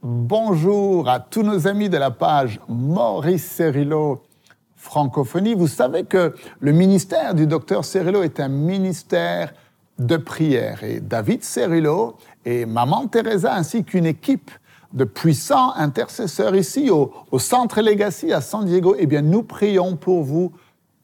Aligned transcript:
Bonjour 0.00 1.08
à 1.08 1.18
tous 1.18 1.42
nos 1.42 1.66
amis 1.66 1.88
de 1.88 1.96
la 1.96 2.12
page 2.12 2.60
Maurice 2.68 3.44
Cerillo 3.44 4.22
Francophonie. 4.76 5.54
Vous 5.54 5.66
savez 5.66 6.04
que 6.04 6.36
le 6.60 6.70
ministère 6.70 7.34
du 7.34 7.48
docteur 7.48 7.84
Cerillo 7.84 8.22
est 8.22 8.38
un 8.38 8.46
ministère 8.46 9.52
de 9.98 10.16
prière. 10.16 10.84
Et 10.84 11.00
David 11.00 11.42
Cerillo 11.42 12.16
et 12.44 12.64
maman 12.64 13.08
Teresa 13.08 13.52
ainsi 13.56 13.82
qu'une 13.82 14.06
équipe 14.06 14.52
de 14.92 15.02
puissants 15.02 15.74
intercesseurs 15.74 16.54
ici 16.54 16.90
au, 16.90 17.10
Centre 17.40 17.82
Legacy 17.82 18.32
à 18.32 18.40
San 18.40 18.66
Diego, 18.66 18.94
eh 18.96 19.06
bien, 19.06 19.22
nous 19.22 19.42
prions 19.42 19.96
pour 19.96 20.22
vous 20.22 20.52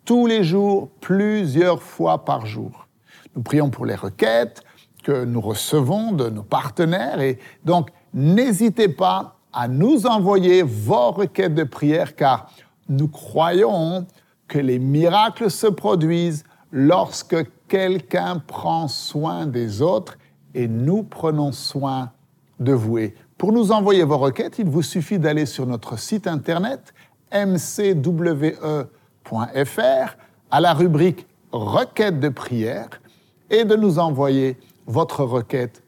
tous 0.05 0.29
les 0.29 0.45
jours, 0.45 0.89
plusieurs 1.01 1.83
fois 1.83 2.25
par 2.25 2.47
jour. 2.47 2.87
Nous 3.35 3.43
prions 3.43 3.71
pour 3.71 3.87
les 3.87 3.97
requêtes 3.97 4.63
que 5.03 5.25
nous 5.25 5.41
recevons 5.41 6.13
de 6.13 6.31
nos 6.31 6.45
partenaires 6.45 7.21
et 7.21 7.41
donc 7.65 7.91
n'hésitez 8.15 8.89
pas 8.89 9.37
à 9.53 9.69
nous 9.69 10.07
envoyer 10.07 10.63
vos 10.63 11.11
requêtes 11.11 11.55
de 11.55 11.65
prière 11.65 12.17
car 12.17 12.51
nous 12.89 13.09
croyons 13.09 14.07
que 14.49 14.59
les 14.59 14.79
miracles 14.79 15.51
se 15.51 15.67
produisent 15.67 16.45
lorsque 16.73 17.37
quelqu'un 17.69 18.39
prend 18.39 18.89
soin 18.89 19.47
des 19.47 19.83
autres 19.83 20.17
et 20.55 20.69
nous 20.69 21.03
prenons 21.03 21.53
soin 21.53 22.13
de 22.61 22.73
vous. 22.73 22.99
pour 23.37 23.53
nous 23.53 23.73
envoyer 23.73 24.05
vos 24.05 24.19
requêtes, 24.19 24.59
il 24.59 24.69
vous 24.69 24.83
suffit 24.83 25.19
d'aller 25.19 25.45
sur 25.47 25.67
notre 25.67 25.99
site 25.99 26.27
internet 26.27 26.95
mcwe.fr 27.33 28.89
à 30.51 30.61
la 30.61 30.73
rubrique 30.73 31.27
Requêtes 31.51 32.19
de 32.19 32.29
prière 32.29 32.89
et 33.49 33.65
de 33.65 33.77
nous 33.77 33.99
envoyer 34.01 34.59
votre 34.87 35.23
requête 35.23 35.83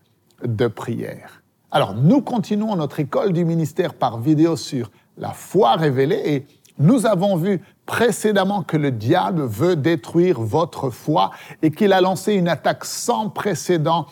de 0.44 0.68
prière. 0.68 1.42
Alors, 1.76 1.94
nous 1.94 2.22
continuons 2.22 2.74
notre 2.74 3.00
école 3.00 3.34
du 3.34 3.44
ministère 3.44 3.92
par 3.92 4.18
vidéo 4.18 4.56
sur 4.56 4.90
la 5.18 5.32
foi 5.34 5.74
révélée 5.74 6.22
et 6.24 6.46
nous 6.78 7.04
avons 7.04 7.36
vu 7.36 7.60
précédemment 7.84 8.62
que 8.62 8.78
le 8.78 8.90
diable 8.90 9.42
veut 9.42 9.76
détruire 9.76 10.40
votre 10.40 10.88
foi 10.88 11.32
et 11.60 11.70
qu'il 11.70 11.92
a 11.92 12.00
lancé 12.00 12.32
une 12.32 12.48
attaque 12.48 12.86
sans 12.86 13.28
précédent 13.28 14.06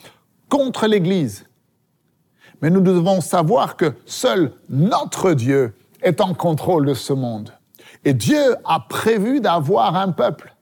contre 0.50 0.86
l'Église. 0.86 1.46
Mais 2.60 2.68
nous 2.68 2.82
devons 2.82 3.22
savoir 3.22 3.78
que 3.78 3.94
seul 4.04 4.52
notre 4.68 5.32
Dieu 5.32 5.74
est 6.02 6.20
en 6.20 6.34
contrôle 6.34 6.84
de 6.84 6.92
ce 6.92 7.14
monde. 7.14 7.50
Et 8.04 8.12
Dieu 8.12 8.56
a 8.66 8.80
prévu 8.80 9.40
d'avoir 9.40 9.96
un 9.96 10.12
peuple. 10.12 10.54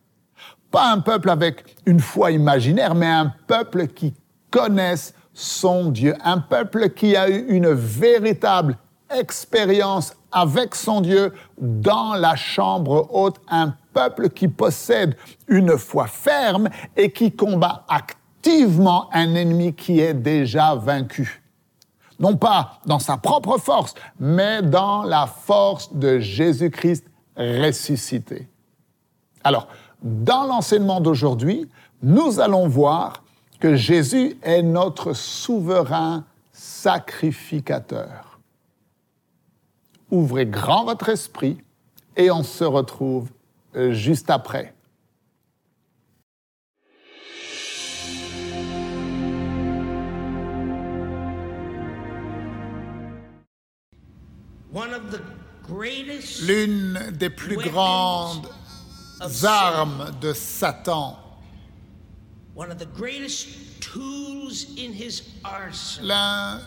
Pas 0.71 0.93
un 0.93 1.01
peuple 1.01 1.31
avec 1.31 1.65
une 1.85 1.99
foi 1.99 2.31
imaginaire, 2.31 2.95
mais 2.95 3.11
un 3.11 3.33
peuple 3.49 3.89
qui 3.89 4.15
connaisse 4.53 5.15
son 5.35 5.91
Dieu. 5.91 6.15
Un 6.25 6.39
peuple 6.39 6.91
qui 6.91 7.17
a 7.17 7.29
eu 7.29 7.47
une 7.49 7.73
véritable 7.73 8.77
expérience 9.11 10.15
avec 10.31 10.75
son 10.75 11.01
Dieu 11.01 11.33
dans 11.59 12.15
la 12.15 12.37
chambre 12.37 13.09
haute. 13.13 13.41
Un 13.49 13.75
peuple 13.93 14.31
qui 14.31 14.49
possède 14.49 15.17
une 15.49 15.77
foi 15.77 16.07
ferme 16.07 16.69
et 16.97 17.13
qui 17.13 17.33
combat 17.33 17.85
activement 17.89 19.09
un 19.13 19.35
ennemi 19.35 19.75
qui 19.75 20.01
est 20.01 20.15
déjà 20.15 20.75
vaincu. 20.75 21.43
Non 22.19 22.37
pas 22.37 22.79
dans 22.87 22.99
sa 22.99 23.17
propre 23.17 23.59
force, 23.59 23.95
mais 24.19 24.63
dans 24.63 25.03
la 25.03 25.27
force 25.27 25.93
de 25.93 26.19
Jésus-Christ 26.19 27.05
ressuscité. 27.37 28.49
Alors, 29.45 29.69
dans 30.03 30.45
l'enseignement 30.45 31.01
d'aujourd'hui, 31.01 31.69
nous 32.03 32.41
allons 32.41 32.69
voir 32.69 33.22
que 33.63 33.77
Jésus 33.77 34.37
est 34.43 34.61
notre 34.61 35.13
souverain 35.13 36.25
sacrificateur. 36.51 38.41
Ouvrez 40.11 40.47
grand 40.47 40.85
votre 40.85 41.09
esprit 41.09 41.59
et 42.17 42.29
on 42.33 42.43
se 42.43 42.65
retrouve 42.65 43.31
juste 43.91 44.31
après. 44.31 44.75
L'une 56.45 56.99
des 57.13 57.31
plus 57.31 57.59
grandes 57.59 58.49
armes 59.45 60.11
de 60.21 60.33
Satan, 60.33 61.17
l'un 66.03 66.61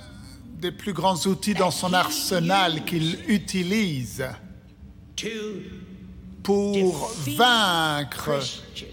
des 0.58 0.72
plus 0.72 0.94
grands 0.94 1.18
outils 1.28 1.54
dans 1.54 1.72
son 1.72 1.94
arsenal 1.94 2.86
qu'il 2.86 3.18
utilise 3.28 4.26
pour 6.44 7.12
vaincre 7.38 8.40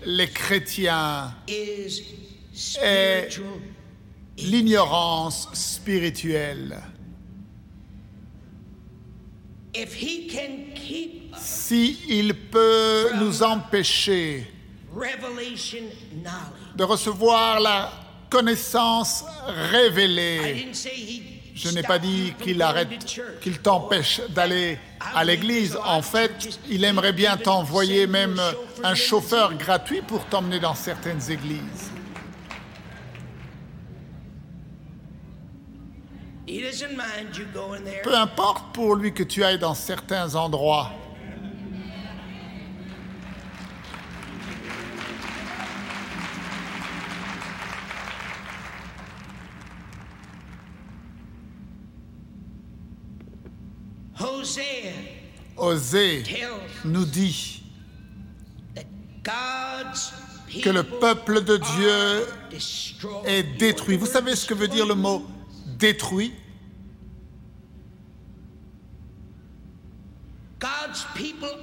les 0.05 0.29
chrétiens 0.29 1.35
est 1.49 3.41
l'ignorance 4.39 5.49
spirituelle. 5.53 6.79
S'il 11.39 12.35
peut 12.51 13.11
nous 13.19 13.43
empêcher 13.43 14.47
de 16.77 16.85
recevoir 16.85 17.61
la 17.61 17.93
connaissance 18.29 19.25
révélée, 19.47 20.73
je 21.55 21.69
n'ai 21.71 21.83
pas 21.83 21.99
dit 21.99 22.35
qu'il 22.43 22.63
arrête, 22.63 23.05
qu'il 23.41 23.59
t'empêche 23.59 24.21
d'aller 24.31 24.79
à 25.15 25.25
l'église. 25.25 25.79
En 25.85 26.03
fait, 26.03 26.59
il 26.69 26.85
aimerait 26.85 27.13
bien 27.13 27.37
t'envoyer 27.37 28.07
même 28.07 28.41
un 28.83 28.95
chauffeur 28.95 29.55
gratuit 29.55 30.03
pour 30.03 30.25
t'emmener 30.27 30.61
dans 30.61 30.75
certaines 30.75 31.31
églises. 31.31 31.91
Peu 38.03 38.15
importe 38.15 38.75
pour 38.75 38.97
lui 38.97 39.15
que 39.15 39.23
tu 39.23 39.43
ailles 39.45 39.59
dans 39.59 39.75
certains 39.75 40.35
endroits. 40.35 40.91
Osée 55.57 56.25
nous 56.85 57.05
dit 57.05 57.63
que 60.63 60.71
le 60.71 60.83
peuple 60.83 61.45
de 61.45 61.57
Dieu 61.57 62.27
est 63.25 63.43
détruit. 63.59 63.97
Vous 63.97 64.07
savez 64.07 64.37
ce 64.37 64.47
que 64.47 64.55
veut 64.55 64.69
dire 64.69 64.87
le 64.87 64.95
mot 64.95 65.25
détruit? 65.79 66.33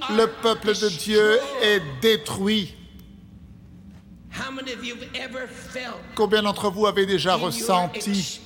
Le 0.10 0.26
peuple 0.42 0.68
de 0.68 0.90
Dieu 0.90 1.40
est 1.62 1.82
détruit. 2.02 2.76
Combien 6.16 6.42
d'entre 6.44 6.70
vous 6.70 6.86
avez 6.88 7.06
déjà 7.06 7.36
ressenti 7.36 8.42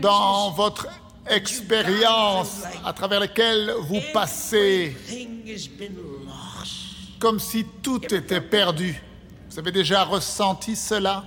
dans 0.00 0.50
votre 0.50 0.88
expérience 1.28 2.62
à 2.84 2.92
travers 2.92 3.20
laquelle 3.20 3.72
vous 3.80 4.00
passez 4.12 4.96
comme 7.18 7.40
si 7.40 7.64
tout 7.82 8.04
était 8.14 8.40
perdu. 8.40 9.02
Vous 9.50 9.58
avez 9.58 9.72
déjà 9.72 10.04
ressenti 10.04 10.76
cela? 10.76 11.24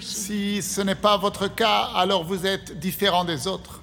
Si 0.00 0.60
ce 0.60 0.80
n'est 0.80 0.96
pas 0.96 1.16
votre 1.16 1.46
cas, 1.46 1.90
alors 1.94 2.24
vous 2.24 2.44
êtes 2.44 2.78
différent 2.78 3.24
des 3.24 3.46
autres. 3.46 3.80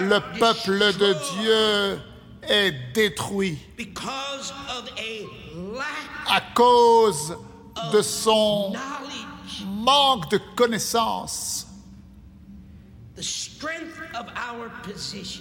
Le 0.00 0.38
peuple 0.38 0.92
de 0.98 1.16
Dieu 1.40 2.00
est 2.48 2.92
détruit 2.92 3.58
à 6.28 6.40
cause 6.54 7.36
de 7.92 8.02
son 8.02 8.74
manque 9.66 10.30
de 10.30 10.38
connaissance. 10.56 11.66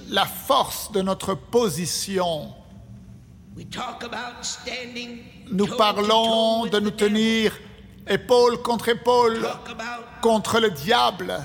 La 0.10 0.26
force 0.26 0.92
de 0.92 1.02
notre 1.02 1.34
position 1.34 2.54
nous 5.52 5.68
parlons 5.68 6.66
de 6.66 6.80
nous 6.80 6.92
tenir 6.92 7.54
épaule 8.08 8.62
contre 8.62 8.90
épaule 8.90 9.48
contre 10.22 10.60
le 10.60 10.72
diable. 10.72 11.40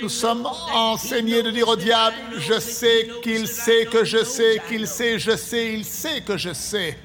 Nous 0.00 0.08
sommes 0.08 0.46
enseignés 0.72 1.42
de 1.42 1.50
dire 1.50 1.68
au 1.68 1.76
diable, 1.76 2.16
je 2.38 2.58
sais 2.58 3.08
qu'il 3.22 3.46
sait 3.46 3.86
que 3.86 4.04
je 4.04 4.24
sais 4.24 4.60
qu'il 4.68 4.86
sait, 4.86 5.18
je 5.18 5.36
sais, 5.36 5.74
il 5.74 5.84
sait 5.84 6.22
que 6.22 6.36
je 6.36 6.52
sais. 6.52 6.98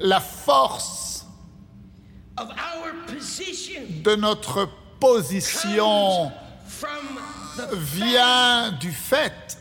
La 0.00 0.20
force 0.20 1.26
de 4.02 4.14
notre 4.16 4.66
position 4.98 6.32
vient 7.72 8.72
du 8.72 8.92
fait 8.92 9.58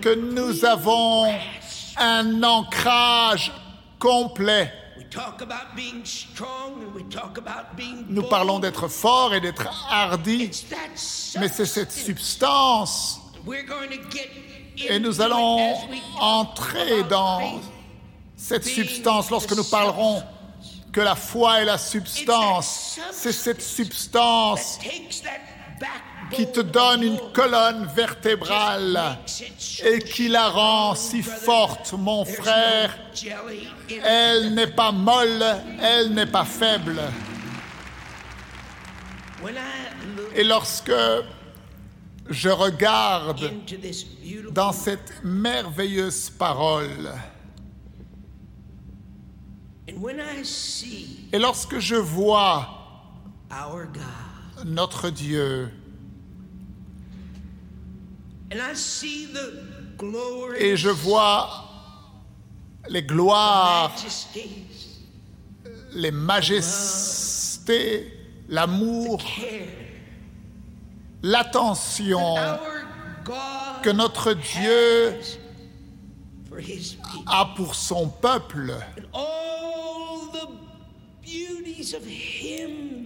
que 0.00 0.14
nous 0.14 0.64
avons 0.64 1.32
un 1.96 2.42
ancrage 2.42 3.52
complet. 4.00 4.72
Nous 8.08 8.22
parlons 8.24 8.58
d'être 8.58 8.88
fort 8.88 9.34
et 9.34 9.40
d'être 9.40 9.68
hardi, 9.88 10.50
mais 11.38 11.48
c'est 11.48 11.66
cette 11.66 11.92
substance. 11.92 13.20
et 14.88 14.98
nous 14.98 15.20
allons 15.20 15.76
entrer 16.18 17.04
dans. 17.04 17.60
Cette 18.38 18.64
substance 18.64 19.30
lorsque 19.30 19.54
nous 19.54 19.64
parlerons 19.64 20.22
que 20.92 21.00
la 21.00 21.16
foi 21.16 21.60
est 21.60 21.64
la 21.64 21.76
substance. 21.76 22.98
C'est 23.12 23.32
cette 23.32 23.60
substance 23.60 24.78
qui 26.30 26.50
te 26.50 26.60
donne 26.60 27.02
une 27.02 27.20
colonne 27.32 27.86
vertébrale 27.94 29.18
et 29.84 29.98
qui 29.98 30.28
la 30.28 30.48
rend 30.48 30.94
si 30.94 31.22
forte, 31.22 31.92
mon 31.92 32.24
frère. 32.24 32.96
Elle 34.04 34.54
n'est 34.54 34.68
pas 34.68 34.92
molle, 34.92 35.44
elle 35.82 36.14
n'est 36.14 36.26
pas 36.26 36.44
faible. 36.44 37.00
Et 40.34 40.44
lorsque 40.44 40.92
je 42.30 42.48
regarde 42.50 43.50
dans 44.52 44.72
cette 44.72 45.24
merveilleuse 45.24 46.30
parole, 46.30 47.10
et 51.32 51.38
lorsque 51.38 51.78
je 51.78 51.96
vois 51.96 52.68
our 53.50 53.86
God 53.86 54.66
notre 54.66 55.10
Dieu, 55.10 55.70
and 58.52 58.60
I 58.60 58.74
see 58.74 59.26
the 59.32 59.96
glory 59.96 60.58
et 60.58 60.76
je 60.76 60.90
vois 60.90 61.68
les 62.88 63.02
gloires, 63.02 63.94
les 65.92 66.10
majestés, 66.10 68.12
l'amour, 68.48 69.22
l'attention 71.22 72.36
que 73.82 73.90
notre 73.90 74.32
Dieu 74.32 75.18
a 77.26 77.44
pour 77.56 77.74
son 77.74 78.08
peuple 78.08 78.74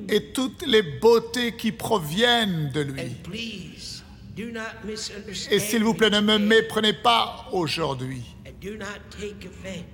et 0.08 0.32
toutes 0.32 0.66
les 0.66 0.82
beautés 0.82 1.56
qui 1.56 1.72
proviennent 1.72 2.70
de 2.72 2.80
lui. 2.80 3.00
and 3.00 3.22
please 3.22 4.02
do 4.36 4.50
not 4.50 4.84
misunderstand 4.84 5.52
Et 5.52 5.58
s'il 5.58 5.84
vous 5.84 5.94
plaît, 5.94 6.10
ne 6.10 6.20
me 6.20 6.38
méprenez 6.38 6.92
pas 6.92 7.48
aujourd'hui. 7.52 8.22
And 8.46 8.52
do 8.60 8.76
not 8.76 9.00
take 9.10 9.46
offense. 9.46 9.84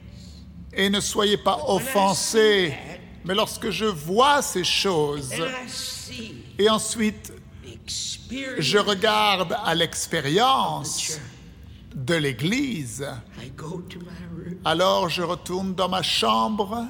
Et 0.73 0.91
ne 0.91 1.01
soyez 1.01 1.37
pas 1.37 1.59
offensés. 1.67 2.75
Mais 3.25 3.35
lorsque 3.35 3.71
je 3.71 3.85
vois 3.85 4.43
ces 4.43 4.65
choses 4.65 5.33
and 5.33 5.45
I 5.45 5.69
see 5.69 6.35
et 6.59 6.69
ensuite 6.69 7.33
je 8.59 8.79
regarde 8.79 9.53
à 9.53 9.73
of 9.73 9.75
the 9.75 9.79
l'expérience 9.79 11.21
de 11.95 12.15
l'Église, 12.15 13.07
I 13.43 13.51
go 13.57 13.83
to 13.89 13.99
my 13.99 14.07
room. 14.31 14.59
Alors 14.65 15.09
je 15.09 15.23
retourne 15.23 15.75
dans 15.75 15.89
ma 15.89 16.03
chambre 16.03 16.85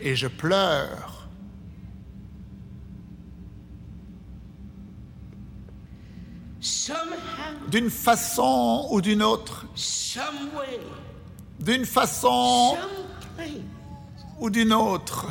et 0.00 0.14
je 0.16 0.26
pleure. 0.28 1.18
somehow 6.60 7.68
D'une 7.70 7.90
façon 7.90 8.88
ou 8.90 9.00
d'une 9.00 9.22
autre, 9.22 9.66
d'une 11.60 11.84
façon 11.84 12.76
ou 14.40 14.50
d'une 14.50 14.72
autre, 14.72 15.26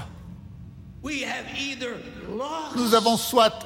we 1.01 1.23
have 1.23 1.45
either 1.57 1.95
lost 2.29 2.75
nous 2.75 2.93
avons 2.93 3.17
soit 3.17 3.59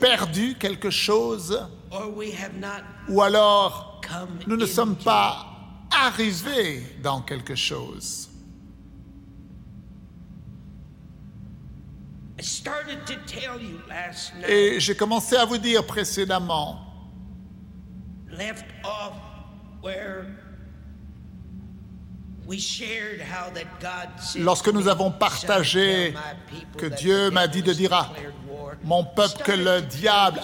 perdu 0.00 0.56
quelque 0.58 0.90
chose 0.90 1.66
ou 3.08 3.22
alors 3.22 4.00
nous 4.46 4.56
ne 4.56 4.66
sommes 4.66 4.96
pas 4.96 5.46
arrivés 5.90 6.82
dans 7.02 7.20
quelque 7.20 7.54
chose. 7.54 8.31
Et 14.48 14.80
j'ai 14.80 14.96
commencé 14.96 15.36
à 15.36 15.44
vous 15.44 15.58
dire 15.58 15.86
précédemment, 15.86 16.80
left 18.30 18.64
off 18.84 19.14
where 19.82 20.26
we 22.46 22.58
shared 22.58 23.20
how 23.20 23.50
that 23.50 23.66
God 23.80 24.08
said 24.20 24.42
Lorsque 24.42 24.68
nous 24.68 24.88
avons 24.88 25.10
"Son, 25.12 25.18
partagé 25.18 26.12
tell 26.12 26.14
my 26.14 26.58
people 26.58 26.80
que 26.80 26.86
Dieu 26.96 27.28
the 27.28 27.32
m'a 27.32 27.46
dit 27.46 27.62
de 27.62 27.72
dire 27.72 27.92
à 27.92 28.08
declared 28.08 28.34
war?" 28.48 28.74
mon 28.82 29.04
peuple 29.04 29.42
que 29.44 29.52
le 29.52 29.82
diable 29.82 30.40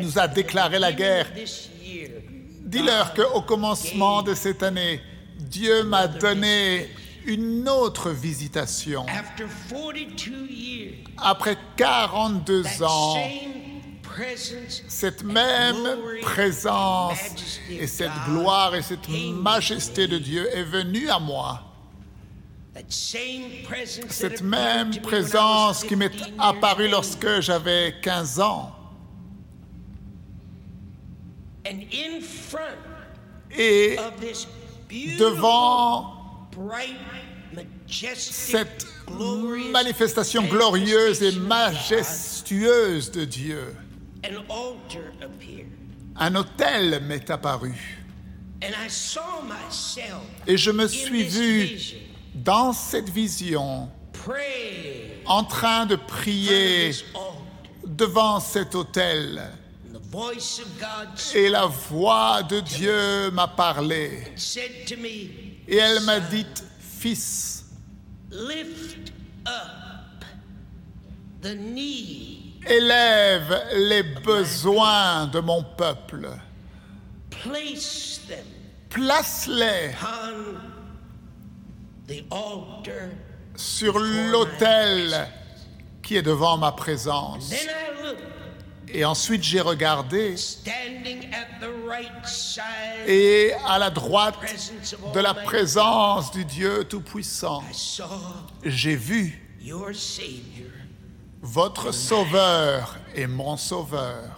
nous 0.00 0.18
a 0.18 0.28
déclaré 0.28 0.78
la 0.78 0.92
guerre. 0.92 1.26
of 1.26 1.34
this 1.34 1.68
year, 1.82 2.10
Dis-leur 2.64 3.14
qu'au 3.14 3.42
commencement 3.42 4.22
de 4.22 4.32
cette 4.34 4.62
année, 4.62 5.00
Dieu 5.38 5.82
m'a 5.82 6.06
donné 6.06 6.88
une 7.26 7.68
autre 7.68 8.10
visitation. 8.10 9.06
After 9.08 9.46
42 9.68 10.46
years, 10.46 10.94
Après 11.18 11.56
42 11.76 12.62
that 12.62 12.82
ans, 12.82 13.16
cette 14.88 15.22
and 15.22 15.32
même 15.32 16.20
présence 16.22 17.18
majesty 17.18 17.74
et 17.78 17.84
of 17.84 17.88
cette 17.88 18.10
gloire 18.26 18.74
et 18.74 18.82
cette 18.82 19.08
majesté 19.08 20.06
de. 20.06 20.18
Dieu 20.18 20.48
est 20.54 20.64
venue 20.64 21.08
à 21.08 21.18
moi. 21.18 21.62
That 22.74 22.84
same 22.88 23.64
presence 23.64 24.06
that 24.06 24.12
Cette 24.12 24.42
même 24.42 24.90
présence 25.02 25.84
qui 25.84 25.96
m'est 25.96 26.10
15 26.10 26.20
years 26.20 26.34
apparue 26.38 26.88
lorsque 26.88 27.40
j'avais 27.40 27.94
15 28.02 28.40
ans. 28.40 28.72
And 31.66 31.82
in 31.92 32.20
front 32.20 32.78
Et 33.56 33.98
of 33.98 34.20
this 34.20 34.46
beautiful, 34.88 35.34
devant 35.34 36.19
cette 37.86 38.86
glorious 39.06 39.70
manifestation 39.70 40.44
glorieuse 40.44 41.22
et 41.22 41.32
majestueuse 41.32 43.10
de 43.10 43.24
Dieu, 43.24 43.76
of 44.24 44.30
God, 44.30 44.36
an 44.36 44.44
altar 44.48 45.12
appeared. 45.22 45.66
un 46.16 46.34
autel 46.36 47.00
m'est 47.02 47.30
apparu. 47.30 47.74
And 48.62 48.74
I 48.74 48.88
saw 48.88 49.42
myself 49.42 50.22
Et 50.46 50.58
je 50.58 50.70
me 50.70 50.86
suis 50.86 51.24
vu 51.24 51.78
dans 52.34 52.72
cette 52.74 53.08
vision 53.08 53.88
en 55.26 55.44
train 55.44 55.86
de 55.86 55.96
prier 55.96 56.92
devant 57.86 58.40
cet 58.40 58.74
autel. 58.74 59.42
Et 61.34 61.48
la 61.48 61.66
voix 61.66 62.42
de 62.42 62.60
Dieu 62.60 63.30
m'a 63.30 63.46
parlé. 63.46 64.24
Et 65.70 65.76
elle 65.76 66.00
m'a 66.00 66.18
dit, 66.18 66.46
Fils, 66.80 67.64
Lift 68.32 69.12
up 69.46 70.24
the 71.40 71.54
need, 71.54 72.64
élève 72.68 73.62
les 73.74 74.02
besoins 74.02 75.28
de 75.28 75.38
mon 75.38 75.62
peuple. 75.62 76.28
place 77.30 78.20
them 78.28 78.44
Place-les 78.90 79.94
sur 83.54 83.98
l'autel 84.00 85.28
qui 86.02 86.16
est 86.16 86.22
devant 86.22 86.56
ma 86.58 86.72
présence. 86.72 87.52
Et 88.92 89.04
ensuite 89.04 89.42
j'ai 89.42 89.60
regardé 89.60 90.36
standing 90.36 91.28
at 91.32 91.60
the 91.60 91.70
right 91.88 92.26
side 92.26 93.06
et 93.06 93.52
à 93.66 93.78
la 93.78 93.90
droite 93.90 94.36
de 95.14 95.20
la 95.20 95.34
présence 95.34 96.30
du 96.32 96.44
Dieu 96.44 96.84
Tout-Puissant, 96.84 97.62
I 97.70 97.74
saw 97.74 98.04
j'ai 98.64 98.96
vu 98.96 99.40
votre 101.42 101.92
Sauveur 101.92 102.98
et 103.14 103.26
mon 103.26 103.56
Sauveur. 103.56 104.36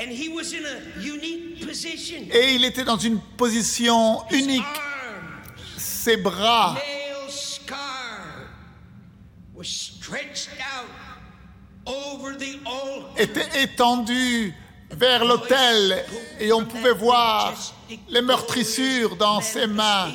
And 0.00 0.10
he 0.10 0.28
was 0.28 0.52
in 0.54 0.64
a 0.64 1.04
unique 1.04 1.64
position. 1.64 2.26
Et 2.32 2.54
il 2.54 2.64
était 2.64 2.84
dans 2.84 2.96
une 2.96 3.20
position 3.20 4.22
unique. 4.30 4.64
Ses 5.76 6.16
bras 6.16 6.76
étaient 13.16 13.62
étendus 13.62 14.54
vers 14.90 15.24
l'autel 15.24 16.04
et 16.38 16.52
on 16.52 16.64
pouvait 16.64 16.92
voir 16.92 17.54
les 18.08 18.22
meurtrissures 18.22 19.16
dans 19.16 19.40
ses 19.40 19.66
mains. 19.66 20.10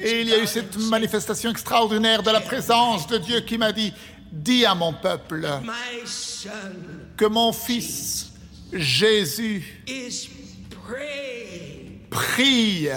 Et 0.00 0.20
il 0.22 0.28
y 0.28 0.34
a 0.34 0.38
eu 0.38 0.46
cette 0.46 0.76
manifestation 0.76 1.50
extraordinaire 1.50 2.22
de 2.22 2.30
la 2.30 2.40
présence 2.40 3.06
de 3.06 3.18
Dieu 3.18 3.40
qui 3.40 3.58
m'a 3.58 3.72
dit, 3.72 3.92
dis 4.30 4.64
à 4.64 4.74
mon 4.74 4.92
peuple 4.92 5.48
que 7.16 7.26
mon 7.26 7.52
fils 7.52 8.32
Jésus 8.72 9.84
prie 12.10 12.88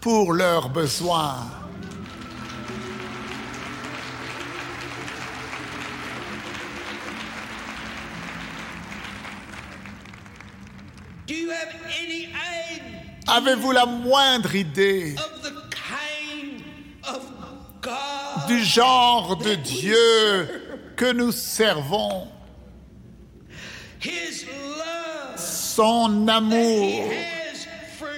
pour 0.00 0.32
leurs 0.32 0.68
besoins. 0.68 1.63
Avez-vous 13.26 13.72
la 13.72 13.86
moindre 13.86 14.54
idée 14.54 15.14
of 15.16 15.42
the 15.42 15.52
kind 15.70 16.62
of 17.08 17.22
God 17.80 18.46
du 18.48 18.62
genre 18.62 19.36
de 19.36 19.54
Dieu 19.54 20.48
que 20.96 21.12
nous 21.12 21.32
servons, 21.32 22.28
His 24.02 24.44
love 24.46 25.36
son 25.38 26.28
amour 26.28 27.08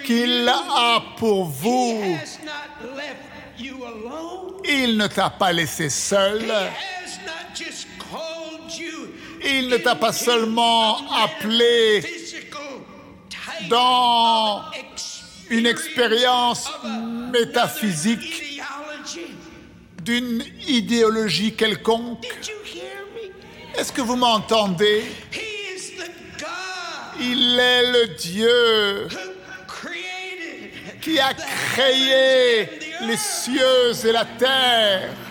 qu'il 0.04 0.42
you? 0.42 0.48
a 0.48 1.00
pour 1.16 1.46
He 1.48 1.52
vous? 1.62 2.02
has 2.20 2.38
not 2.44 2.96
left 2.96 3.58
you 3.58 3.84
alone. 3.84 4.60
Il 4.68 4.96
ne 4.96 5.06
t'a 5.06 5.30
pas 5.30 5.52
laissé 5.52 5.88
seul. 5.88 6.42
He 6.42 6.50
has 6.50 7.18
not 7.25 7.54
just 7.54 7.86
called 7.98 8.72
you 8.76 9.14
Il 9.44 9.68
ne 9.68 9.76
t'a 9.76 9.94
pas 9.94 10.12
seulement 10.12 10.98
appelé 11.12 12.02
dans 13.68 14.62
une 15.50 15.66
expérience 15.66 16.70
métaphysique 17.32 18.61
d'une 20.02 20.44
idéologie 20.66 21.54
quelconque. 21.54 22.26
Est-ce 23.76 23.92
que 23.92 24.02
vous 24.02 24.16
m'entendez? 24.16 25.04
Il 27.20 27.58
est 27.58 27.92
le 27.92 28.06
Dieu 28.14 29.08
qui 31.00 31.18
a 31.18 31.32
créé 31.35 32.68
les 33.02 33.16
cieux 33.16 34.06
et 34.06 34.12
la 34.12 34.25
terre. 34.25 35.25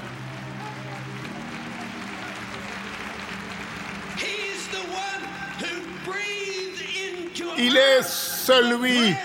Il 7.57 7.77
est 7.77 8.03
celui 8.03 9.15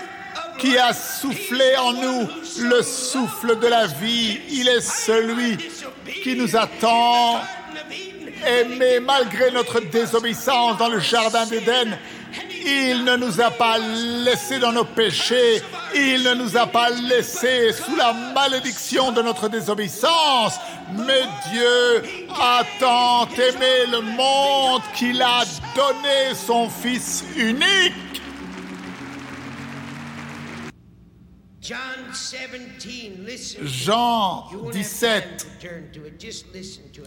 qui 0.57 0.77
a 0.77 0.93
soufflé 0.93 1.75
en 1.77 1.93
nous 1.93 2.27
le 2.59 2.81
souffle 2.81 3.59
de 3.59 3.67
la 3.67 3.87
vie. 3.87 4.39
Il 4.49 4.67
est 4.67 4.81
celui 4.81 5.57
qui 6.23 6.35
nous 6.35 6.55
a 6.55 6.67
tant 6.79 7.41
aimés 8.45 8.99
malgré 8.99 9.51
notre 9.51 9.79
désobéissance 9.79 10.77
dans 10.77 10.87
le 10.87 10.99
jardin 10.99 11.45
d'Éden. 11.45 11.97
Il 12.65 13.03
ne 13.03 13.15
nous 13.15 13.41
a 13.41 13.49
pas 13.49 13.77
laissés 14.23 14.59
dans 14.59 14.71
nos 14.71 14.85
péchés. 14.85 15.61
Il 15.95 16.23
ne 16.23 16.35
nous 16.35 16.55
a 16.55 16.67
pas 16.67 16.89
laissés 16.89 17.73
sous 17.73 17.95
la 17.95 18.13
malédiction 18.13 19.11
de 19.11 19.21
notre 19.21 19.49
désobéissance. 19.49 20.59
Mais 20.93 21.23
Dieu 21.51 22.27
a 22.29 22.61
tant 22.79 23.27
aimé 23.33 23.87
le 23.91 24.01
monde 24.01 24.81
qu'il 24.93 25.21
a 25.21 25.43
donné 25.75 26.35
son 26.35 26.69
Fils 26.69 27.23
unique. 27.35 28.10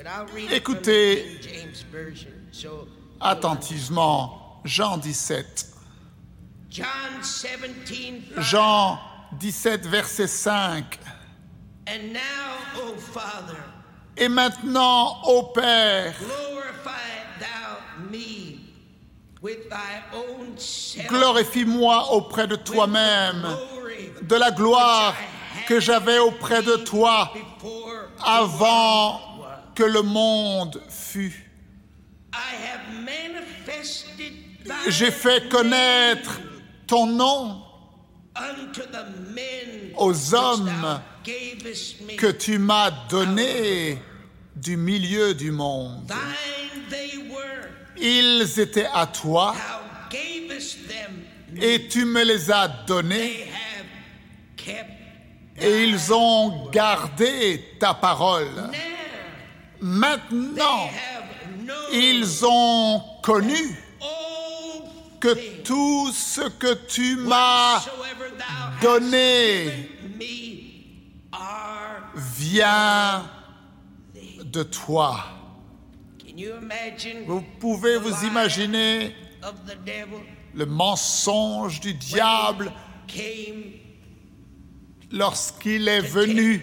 I'll 0.07 0.27
read 0.33 0.53
Écoutez. 0.53 1.41
Attentivement, 3.21 4.61
Jean 4.65 4.99
17. 4.99 5.67
John 6.71 6.87
17, 7.23 8.35
5. 8.35 8.45
Jean 8.45 8.99
17, 9.39 9.87
verset 9.87 10.29
5. 10.29 10.99
And 11.87 12.13
now, 12.13 12.21
O 12.77 12.95
Father, 12.97 13.57
Et 14.17 14.29
maintenant, 14.29 15.21
ô 15.25 15.53
Père, 15.53 16.15
glorify 16.19 16.91
thou 17.41 17.79
me 18.11 18.61
with 19.43 19.69
thy 19.69 20.03
own 20.13 20.57
self. 20.57 21.09
glorifie-moi 21.09 22.13
auprès 22.13 22.47
de 22.47 22.57
toi-même 22.57 23.45
de 24.23 24.37
la 24.37 24.51
gloire 24.51 25.15
que 25.67 25.81
j'avais 25.81 26.19
auprès 26.19 26.63
de 26.63 26.77
toi 26.77 27.33
avant 28.23 29.21
que 29.75 29.83
le 29.83 30.03
monde 30.03 30.81
fût. 30.89 31.51
J'ai 34.89 35.11
fait 35.11 35.49
connaître 35.49 36.41
ton 36.87 37.07
nom 37.07 37.63
aux 39.97 40.35
hommes 40.35 41.01
que 42.19 42.31
tu 42.31 42.59
m'as 42.59 42.91
donnés 43.09 43.99
du 44.57 44.77
milieu 44.77 45.35
du 45.35 45.51
monde. 45.51 46.13
Ils 47.97 48.61
étaient 48.61 48.89
à 48.93 49.07
toi 49.07 49.55
et 51.61 51.89
tu 51.89 52.05
me 52.05 52.25
les 52.25 52.51
as 52.51 52.69
donnés. 52.87 53.49
Et 55.57 55.85
ils 55.85 56.13
ont 56.13 56.69
gardé 56.71 57.77
ta 57.79 57.95
parole. 57.95 58.71
Maintenant, 59.81 60.91
ils 61.93 62.45
ont 62.45 63.03
connu 63.23 63.79
que 65.21 65.63
tout 65.63 66.13
ce 66.13 66.43
que 66.43 66.75
tu 66.87 67.17
m'as 67.17 67.83
donné 68.83 69.91
vient 72.15 73.25
de 74.45 74.63
toi. 74.63 75.25
Vous 77.27 77.43
pouvez 77.61 77.97
vous 77.97 78.25
imaginer 78.25 79.15
le 80.55 80.67
mensonge 80.67 81.81
du 81.81 81.95
diable 81.95 82.73
lorsqu'il 85.15 85.89
est 85.89 86.01
venu 86.01 86.61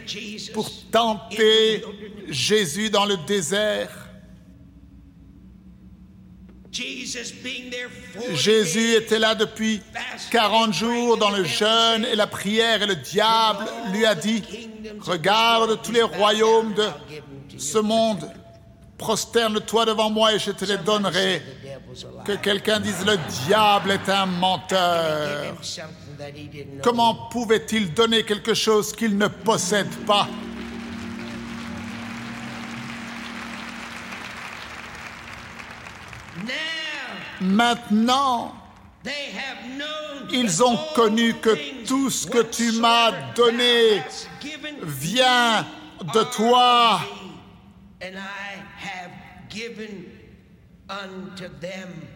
pour 0.54 0.70
tenter 0.92 1.84
Jésus 2.28 2.90
dans 2.90 3.06
le 3.06 3.16
désert. 3.26 4.10
Jesus 6.72 7.34
being 7.44 7.70
there 7.70 7.90
40 8.14 8.38
Jésus 8.38 8.94
était 8.94 9.20
là 9.20 9.36
depuis 9.36 9.82
40 10.32 10.74
jours 10.74 11.18
dans 11.18 11.30
le 11.30 11.44
jeûne 11.44 12.06
et 12.06 12.16
la 12.16 12.28
prière 12.28 12.82
et 12.82 12.88
le 12.88 12.96
diable 12.96 13.66
lui 13.92 14.06
a 14.06 14.16
dit, 14.16 14.42
regarde 15.02 15.82
tous 15.82 15.92
les 15.92 16.02
royaumes 16.02 16.74
de 16.74 16.88
ce 17.58 17.78
monde, 17.78 18.26
prosterne-toi 19.02 19.86
devant 19.86 20.10
moi 20.10 20.34
et 20.34 20.40
je 20.40 20.52
te 20.52 20.64
les 20.64 20.78
donnerai. 20.78 21.42
Que 22.24 22.34
quelqu'un 22.34 22.80
dise, 22.80 23.04
le 23.06 23.18
diable 23.46 23.92
est 23.92 24.08
un 24.10 24.28
menteur. 24.28 25.56
Comment 26.84 27.14
pouvait-il 27.30 27.94
donner 27.94 28.24
quelque 28.24 28.54
chose 28.54 28.94
qu'il 28.94 29.18
ne 29.18 29.28
possède 29.28 29.94
pas? 30.06 30.28
Maintenant, 37.42 38.54
Ils 40.34 40.64
ont 40.64 40.78
connu 40.96 41.34
que 41.46 41.86
tout 41.86 42.10
ce 42.10 42.28
que 42.28 42.44
tu 42.44 42.72
m'as 42.74 43.12
donné 43.36 44.02
vient 44.84 45.66
de 46.14 46.24
toi. 46.36 47.02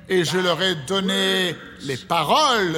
Et 0.10 0.24
je 0.24 0.38
leur 0.38 0.62
ai 0.62 0.76
donné 0.88 1.56
les 1.82 1.98
paroles 1.98 2.78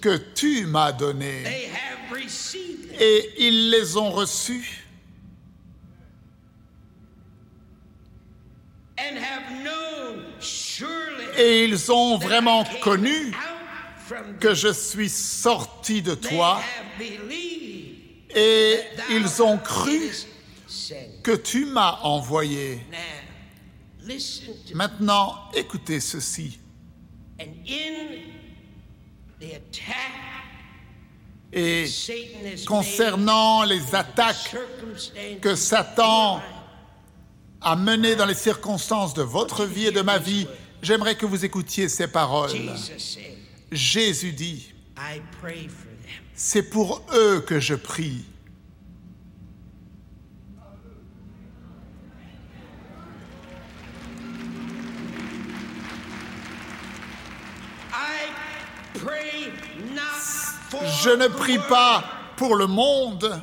que 0.00 0.16
tu 0.34 0.66
m'as 0.66 0.92
données. 0.92 1.42
They 1.44 1.70
have 1.70 2.12
received 2.12 2.88
them. 2.90 2.96
Et 3.00 3.30
ils 3.38 3.70
les 3.70 3.96
ont 3.96 4.10
reçues 4.10 4.88
et 11.38 11.64
ils 11.64 11.92
ont 11.92 12.18
vraiment 12.18 12.64
connu 12.82 13.32
que 14.40 14.54
je 14.54 14.72
suis 14.72 15.08
sorti 15.08 16.02
de 16.02 16.14
toi 16.14 16.60
et 18.34 18.80
ils 19.10 19.42
ont 19.42 19.58
cru. 19.58 20.00
Que 21.22 21.36
tu 21.36 21.66
m'as 21.66 21.98
envoyé. 22.02 22.80
Maintenant, 24.74 25.34
écoutez 25.54 26.00
ceci. 26.00 26.58
And 27.40 27.52
in 27.66 28.18
the 29.40 29.54
attack, 29.54 30.28
Et 31.52 31.86
concernant 32.66 33.64
les 33.64 33.94
attaques 33.94 34.54
que 35.40 35.54
Satan 35.54 36.42
a 37.60 37.76
menées 37.76 38.16
dans 38.16 38.26
les 38.26 38.34
circonstances 38.34 39.14
de 39.14 39.22
votre 39.22 39.64
vie 39.64 39.86
et 39.86 39.90
de 39.90 40.02
ma 40.02 40.18
vie, 40.18 40.46
j'aimerais 40.82 41.16
que 41.16 41.26
vous 41.26 41.44
écoutiez 41.44 41.88
ces 41.88 42.06
paroles. 42.06 42.50
Jésus 43.72 44.32
dit, 44.32 44.72
c'est 46.34 46.62
pour 46.62 47.02
eux 47.14 47.40
que 47.40 47.60
je 47.60 47.74
prie. 47.74 48.24
Je 61.02 61.10
ne 61.10 61.28
prie 61.28 61.58
pas 61.58 62.04
pour 62.36 62.56
le 62.56 62.66
monde. 62.66 63.42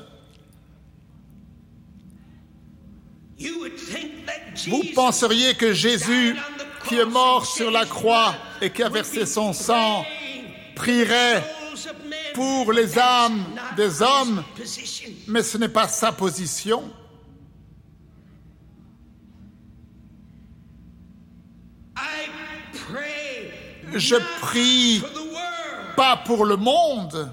Vous 4.67 4.83
penseriez 4.95 5.55
que 5.55 5.73
Jésus, 5.73 6.35
qui 6.87 6.95
est 6.95 7.05
mort 7.05 7.45
sur 7.45 7.71
la 7.71 7.85
croix 7.85 8.35
et 8.61 8.71
qui 8.71 8.83
a 8.83 8.89
versé 8.89 9.25
son 9.25 9.53
sang, 9.53 10.05
prierait 10.75 11.43
pour 12.33 12.71
les 12.73 12.97
âmes 12.97 13.43
des 13.75 14.01
hommes, 14.01 14.43
mais 15.27 15.43
ce 15.43 15.57
n'est 15.57 15.69
pas 15.69 15.87
sa 15.87 16.11
position. 16.11 16.91
Je 23.93 24.15
prie. 24.41 25.01
Pas 25.95 26.17
pour 26.17 26.45
le 26.45 26.57
monde. 26.57 27.31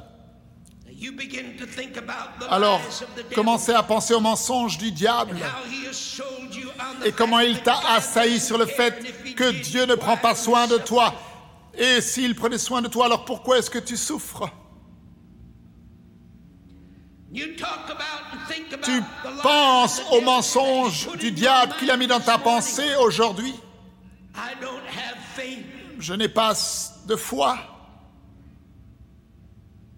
Alors, 2.49 2.81
commencez 3.35 3.73
à 3.73 3.83
penser 3.83 4.15
aux 4.15 4.21
mensonges 4.21 4.79
du 4.79 4.93
diable 4.93 5.37
et 7.05 7.13
comment 7.13 7.41
il 7.41 7.61
t'a 7.63 7.79
assailli 7.91 8.39
sur 8.39 8.57
le 8.59 8.67
fait 8.67 9.35
que 9.35 9.51
Dieu 9.51 9.87
ne 9.87 9.95
prend 9.95 10.17
pas 10.17 10.35
soin 10.35 10.67
de 10.67 10.79
toi. 10.79 11.15
Et 11.75 12.01
s'il 12.01 12.35
prenait 12.35 12.59
soin 12.59 12.83
de 12.83 12.89
toi, 12.89 13.07
alors 13.07 13.25
pourquoi 13.25 13.59
est-ce 13.59 13.71
que 13.71 13.79
tu 13.79 13.97
souffres? 13.97 14.49
Tu 17.35 19.03
penses 19.43 20.03
aux 20.13 20.21
mensonges 20.21 21.09
du 21.17 21.33
diable 21.33 21.75
qu'il 21.79 21.91
a 21.91 21.97
mis 21.97 22.07
dans 22.07 22.21
ta 22.21 22.39
pensée 22.39 22.95
aujourd'hui. 23.01 23.55
Je 25.99 26.15
n'ai 26.15 26.29
pas 26.29 26.53
de 27.07 27.17
foi. 27.17 27.72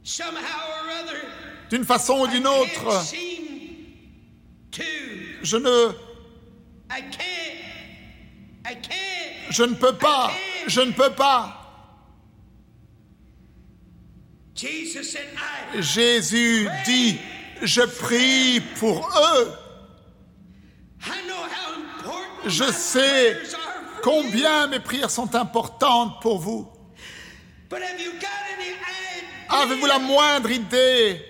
Somehow 0.04 0.68
or 0.68 0.90
other, 1.00 1.18
D'une 1.70 1.84
façon 1.84 2.20
ou 2.20 2.26
d'une 2.26 2.46
autre, 2.46 3.02
je 5.42 5.56
ne, 5.56 5.92
I 6.90 7.00
can't. 7.10 8.66
I 8.66 8.74
can't. 8.74 9.50
je 9.50 9.62
ne 9.62 9.74
peux 9.74 9.96
pas, 9.96 10.30
je 10.66 10.82
ne 10.82 10.92
peux 10.92 11.10
pas. 11.10 11.60
Jesus 14.54 15.04
said, 15.04 15.26
I. 15.74 15.80
Jésus 15.80 16.68
dit, 16.84 17.18
je 17.62 17.80
prie 17.80 18.60
pour 18.78 19.08
eux. 19.08 19.52
I 21.06 21.26
know 21.26 21.34
how 21.34 21.74
important 21.74 22.46
Je 22.46 22.70
sais 22.70 23.38
combien 24.02 24.66
mes 24.66 24.80
prières 24.80 25.10
sont 25.10 25.34
importantes 25.34 26.20
pour 26.20 26.38
vous. 26.38 26.70
Avez-vous 29.62 29.86
la 29.86 29.98
moindre 29.98 30.50
idée 30.50 31.22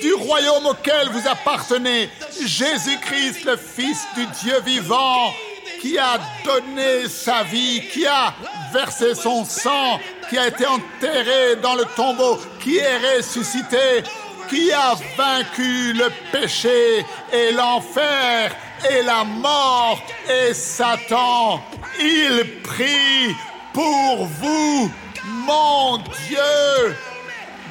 du 0.00 0.14
royaume 0.14 0.66
auquel 0.66 1.08
vous 1.10 1.28
appartenez, 1.28 2.08
Jésus-Christ, 2.44 3.44
le 3.44 3.56
Fils 3.56 4.06
du 4.16 4.26
Dieu 4.42 4.60
vivant, 4.64 5.32
qui 5.80 5.96
a 5.98 6.18
donné 6.44 7.08
sa 7.08 7.44
vie, 7.44 7.82
qui 7.92 8.06
a 8.06 8.34
versé 8.72 9.14
son 9.14 9.44
sang, 9.44 10.00
qui 10.28 10.38
a 10.38 10.48
été 10.48 10.66
enterré 10.66 11.56
dans 11.62 11.74
le 11.74 11.84
tombeau, 11.96 12.38
qui 12.60 12.78
est 12.78 13.16
ressuscité, 13.16 14.02
qui 14.48 14.72
a 14.72 14.94
vaincu 15.16 15.92
le 15.92 16.10
péché 16.32 17.04
et 17.32 17.52
l'enfer 17.52 18.54
et 18.90 19.02
la 19.02 19.24
mort 19.24 20.00
et 20.28 20.54
Satan. 20.54 21.62
Il 22.00 22.60
prie 22.62 23.34
pour 23.72 24.26
vous, 24.26 24.90
mon 25.24 25.98
Dieu. 25.98 26.96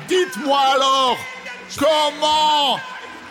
Dites-moi 0.08 0.60
alors, 0.60 1.18
comment 1.78 2.80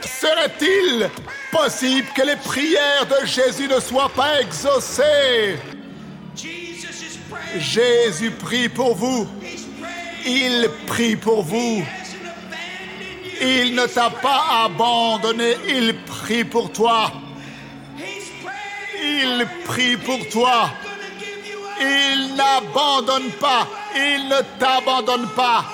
serait-il 0.03 1.11
possible 1.51 2.07
que 2.15 2.23
les 2.23 2.37
prières 2.37 3.07
de 3.07 3.27
Jésus 3.27 3.69
ne 3.69 3.81
soient 3.81 4.11
pas 4.11 4.41
exaucées? 4.41 5.59
Jésus 7.59 8.31
prie 8.31 8.69
pour 8.69 8.95
vous, 8.95 9.27
il 10.27 10.69
prie 10.87 11.17
pour 11.17 11.43
vous, 11.43 11.83
il 13.41 13.75
ne 13.75 13.87
t'a 13.87 14.11
pas 14.11 14.65
abandonné, 14.65 15.57
il 15.67 15.97
prie 16.05 16.45
pour 16.45 16.71
toi, 16.73 17.13
il 19.03 19.47
prie 19.65 19.97
pour 19.97 20.29
toi, 20.29 20.71
il 21.81 22.35
n'abandonne 22.35 23.31
pas, 23.33 23.67
il 23.95 24.29
ne 24.29 24.41
t'abandonne 24.59 25.29
pas, 25.29 25.65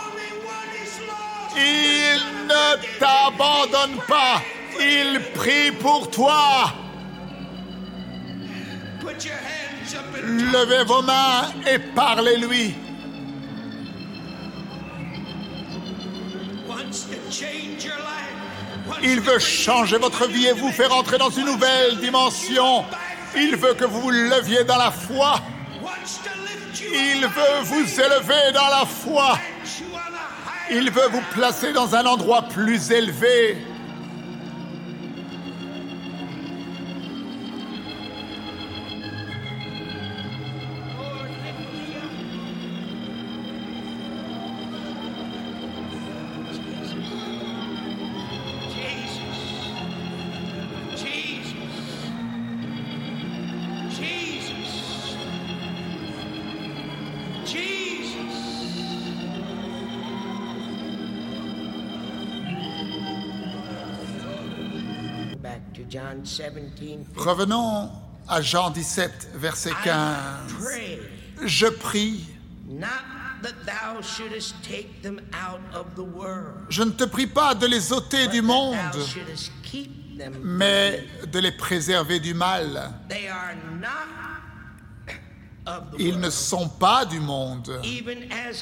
il 1.56 2.20
ne 2.46 2.98
t'abandonne 2.98 3.98
pas, 4.08 4.42
il 4.80 5.20
prie 5.34 5.72
pour 5.72 6.10
toi. 6.10 6.72
Levez 10.24 10.84
vos 10.84 11.02
mains 11.02 11.50
et 11.66 11.78
parlez-lui. 11.78 12.74
Il 19.02 19.20
veut 19.20 19.38
changer 19.38 19.98
votre 19.98 20.26
vie 20.28 20.46
et 20.46 20.52
vous 20.52 20.70
faire 20.70 20.92
entrer 20.94 21.18
dans 21.18 21.30
une 21.30 21.46
nouvelle 21.46 21.96
dimension. 21.98 22.84
Il 23.34 23.56
veut 23.56 23.74
que 23.74 23.84
vous 23.84 24.00
vous 24.00 24.10
leviez 24.10 24.64
dans 24.64 24.76
la 24.76 24.90
foi. 24.90 25.40
Il 26.92 27.26
veut 27.26 27.62
vous 27.64 28.00
élever 28.00 28.52
dans 28.52 28.68
la 28.68 28.86
foi. 28.86 29.38
Il 30.70 30.90
veut 30.90 31.08
vous 31.10 31.22
placer 31.34 31.72
dans 31.72 31.94
un 31.94 32.06
endroit 32.06 32.42
plus 32.42 32.90
élevé. 32.90 33.71
Revenons 67.16 67.90
à 68.28 68.40
Jean 68.40 68.70
17, 68.70 69.30
verset 69.34 69.70
I 69.70 69.84
15. 69.84 70.16
pray 70.60 71.00
Je 71.44 71.66
prie. 71.66 72.26
Je 76.68 76.82
ne 76.82 76.90
te 76.90 77.04
prie 77.04 77.26
pas 77.26 77.54
de 77.54 77.66
les 77.66 77.92
ôter 77.92 78.28
du 78.28 78.40
monde, 78.42 78.76
mais 80.42 81.04
de 81.30 81.38
les 81.38 81.52
préserver 81.52 82.20
du 82.20 82.34
mal. 82.34 82.92
Ils 85.98 86.18
ne 86.18 86.30
sont 86.30 86.68
pas 86.68 87.04
du 87.04 87.20
monde. 87.20 87.80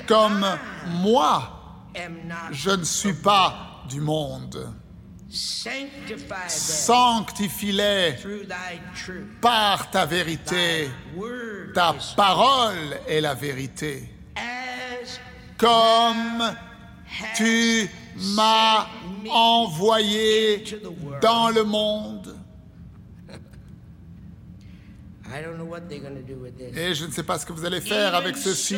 Comme 0.06 0.46
moi, 0.86 1.86
je 2.52 2.70
ne 2.70 2.84
suis 2.84 3.14
pas 3.14 3.82
du 3.88 4.00
monde. 4.00 4.72
Sanctifie-les 6.48 8.16
par 9.40 9.88
ta 9.90 10.04
vérité. 10.04 10.90
Ta 11.72 11.94
parole 12.16 12.98
est 13.06 13.20
la 13.20 13.34
vérité. 13.34 14.10
Comme 15.56 16.52
tu 17.36 17.88
m'as 18.16 18.86
envoyé 19.28 20.64
dans 21.22 21.50
le 21.50 21.62
monde. 21.62 22.39
Et 26.76 26.94
je 26.94 27.06
ne 27.06 27.10
sais 27.10 27.22
pas 27.22 27.38
ce 27.38 27.46
que 27.46 27.52
vous 27.52 27.64
allez 27.64 27.80
faire 27.80 28.14
avec 28.14 28.36
ceci. 28.36 28.76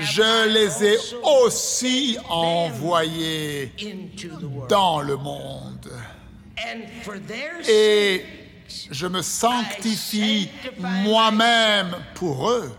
Je 0.00 0.48
les 0.48 0.84
ai 0.84 0.98
aussi 1.22 2.16
envoyés 2.28 3.72
dans 4.68 5.00
le 5.00 5.16
monde. 5.16 5.90
And 6.58 6.82
for 7.02 7.14
their 7.26 7.68
Et 7.68 8.24
je 8.90 9.06
me 9.06 9.22
sanctifie 9.22 10.50
moi-même 10.78 11.96
pour 12.14 12.50
eux, 12.50 12.70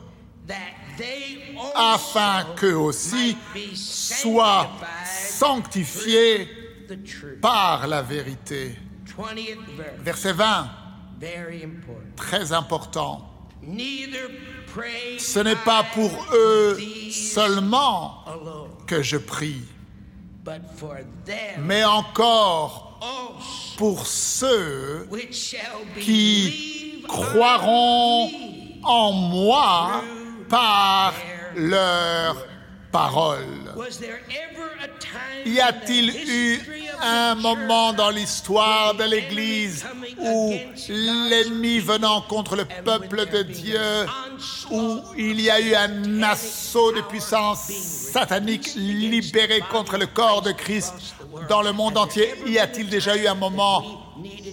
afin 1.76 2.46
qu'eux 2.56 2.76
aussi 2.76 3.36
soient 3.76 4.70
sanctifiés 5.06 6.48
par 7.42 7.88
la 7.88 8.02
vérité. 8.02 8.76
20th 9.18 9.58
verse, 9.78 9.90
Verset 10.04 10.34
20, 10.34 10.70
very 11.22 11.64
important. 11.64 12.16
très 12.16 12.52
important. 12.52 13.28
Neither 13.64 14.30
pray 14.74 15.20
Ce 15.20 15.40
n'est 15.40 15.56
pas 15.64 15.84
pour 15.94 16.12
eux 16.34 16.78
seulement 17.12 18.26
que 18.88 19.04
je 19.04 19.18
prie, 19.18 19.62
but 20.44 20.62
for 20.76 20.96
them 21.26 21.64
mais 21.64 21.84
encore 21.84 23.00
pour 23.78 24.08
ceux 24.08 25.08
qui 26.00 27.04
croiront 27.08 28.32
en 28.84 29.12
moi 29.12 30.04
par 30.50 31.14
leur 31.56 32.48
parole. 32.92 33.74
Was 33.76 33.98
there 34.00 34.22
ever 34.30 34.72
a 34.84 34.88
time 35.00 35.46
Y 35.46 35.60
a-t-il 35.60 36.10
eu 36.10 36.81
un 37.02 37.36
moment 37.36 37.94
dans 37.94 38.10
l'histoire 38.10 38.94
de 38.94 39.04
l'Église 39.04 39.86
où 40.20 40.54
l'ennemi 40.90 41.80
venant 41.80 42.22
contre 42.22 42.56
le 42.56 42.66
peuple 42.66 43.26
de 43.30 43.44
Dieu, 43.44 44.06
où 44.70 45.00
il 45.18 45.42
y 45.42 45.50
a 45.50 45.60
eu 45.60 45.74
un 45.76 46.24
assaut 46.24 46.92
de 46.92 47.02
puissance 47.02 47.72
satanique 47.72 48.72
libéré 48.76 49.62
contre 49.72 49.98
le 49.98 50.08
corps 50.08 50.42
de 50.42 50.52
Christ 50.52 50.94
dans 51.50 51.62
le 51.62 51.72
monde 51.72 51.98
entier. 51.98 52.34
Y 52.46 52.60
a-t-il 52.60 52.90
déjà 52.90 53.16
eu 53.16 53.28
un 53.28 53.36
moment 53.36 53.84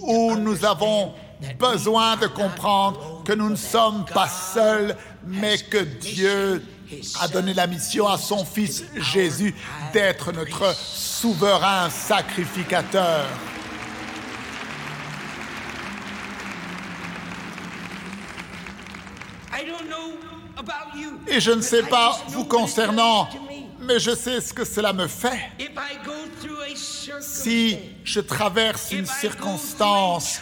où 0.01 0.35
nous 0.35 0.65
avons 0.65 1.13
besoin 1.57 2.17
de 2.17 2.27
comprendre 2.27 3.21
que 3.23 3.33
nous 3.33 3.49
ne 3.49 3.55
sommes 3.55 4.05
pas 4.05 4.27
seuls, 4.27 4.95
mais 5.25 5.57
que 5.57 5.77
Dieu 5.77 6.63
a 7.19 7.27
donné 7.27 7.53
la 7.53 7.67
mission 7.67 8.07
à 8.07 8.17
son 8.17 8.45
Fils 8.45 8.83
Jésus 8.95 9.55
d'être 9.93 10.31
notre 10.31 10.75
souverain 10.75 11.89
sacrificateur. 11.89 13.25
Et 21.27 21.39
je 21.39 21.51
ne 21.51 21.61
sais 21.61 21.83
pas 21.83 22.19
vous 22.29 22.45
concernant, 22.45 23.29
mais 23.79 23.99
je 23.99 24.15
sais 24.15 24.41
ce 24.41 24.53
que 24.53 24.65
cela 24.65 24.93
me 24.93 25.07
fait. 25.07 25.51
Si 27.21 27.77
je 28.03 28.19
traverse 28.19 28.91
une 28.91 29.05
circonstance, 29.05 30.41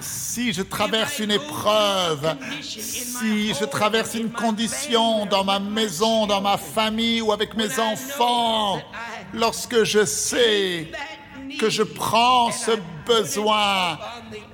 si 0.00 0.52
je 0.52 0.62
traverse 0.62 1.18
une 1.18 1.30
épreuve, 1.30 2.36
si 2.62 3.54
je 3.54 3.64
traverse 3.64 4.14
une 4.14 4.30
condition 4.30 5.26
dans 5.26 5.44
ma 5.44 5.58
maison, 5.58 6.26
dans 6.26 6.40
ma 6.40 6.56
famille 6.56 7.20
ou 7.20 7.32
avec 7.32 7.56
mes 7.56 7.78
enfants, 7.78 8.80
lorsque 9.32 9.84
je 9.84 10.04
sais 10.04 10.90
que 11.58 11.70
je 11.70 11.82
prends 11.82 12.50
ce 12.50 12.72
besoin 13.06 13.98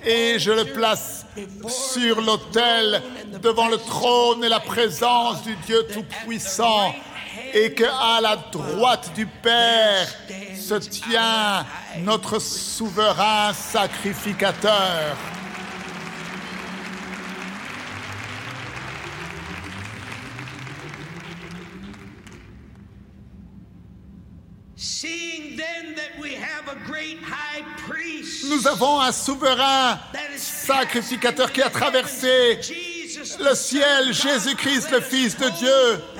et 0.04 0.38
je 0.38 0.50
le 0.50 0.64
place 0.64 1.26
sur 1.68 2.20
l'autel 2.20 3.02
devant 3.42 3.68
le 3.68 3.78
trône 3.78 4.44
et 4.44 4.48
la 4.48 4.60
présence 4.60 5.42
du 5.42 5.54
Dieu 5.66 5.86
Tout-Puissant 5.92 6.94
et 7.54 7.72
que 7.72 7.84
à 7.84 8.20
la 8.20 8.36
droite 8.36 9.12
du 9.14 9.26
Père 9.26 10.08
se 10.56 10.74
tient 10.74 11.66
notre 11.98 12.38
souverain 12.38 13.52
sacrificateur. 13.52 15.16
Nous 28.48 28.66
avons 28.66 29.00
un 29.00 29.12
souverain 29.12 29.98
sacrificateur 30.36 31.52
qui 31.52 31.62
a 31.62 31.70
traversé 31.70 32.60
le 33.38 33.54
ciel, 33.54 34.12
Jésus-Christ, 34.12 34.90
le 34.90 35.00
Fils 35.00 35.36
de 35.36 35.48
Dieu. 35.50 36.19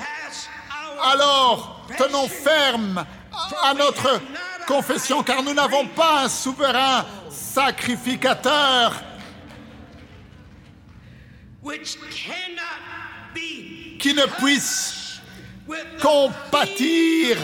Alors, 1.03 1.85
tenons 1.97 2.27
ferme 2.27 3.05
à 3.63 3.73
notre 3.73 4.21
confession, 4.67 5.23
car 5.23 5.41
nous 5.43 5.53
n'avons 5.53 5.87
pas 5.87 6.23
un 6.23 6.29
souverain 6.29 7.05
sacrificateur 7.29 8.93
qui 13.99 14.13
ne 14.13 14.25
puisse 14.39 15.21
compatir 16.01 17.37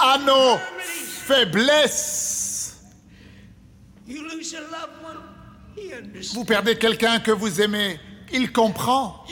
à 0.00 0.18
nos 0.18 0.58
faiblesses. 1.26 2.80
Vous 6.32 6.44
perdez 6.44 6.76
quelqu'un 6.76 7.20
que 7.20 7.30
vous 7.30 7.60
aimez, 7.60 7.98
il 8.32 8.52
comprend. 8.52 9.24